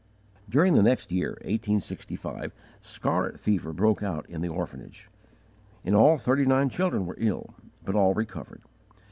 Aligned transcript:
During 0.49 0.73
the 0.73 0.81
next 0.81 1.11
year, 1.11 1.33
1865 1.43 2.41
6, 2.41 2.53
scarlet 2.81 3.39
fever 3.39 3.71
broke 3.71 4.01
out 4.01 4.27
in 4.27 4.41
the 4.41 4.47
orphanage. 4.47 5.11
In 5.83 5.93
all 5.93 6.17
thirty 6.17 6.47
nine 6.47 6.69
children 6.69 7.05
were 7.05 7.17
ill, 7.19 7.53
but 7.85 7.93
all 7.93 8.15
recovered. 8.15 8.63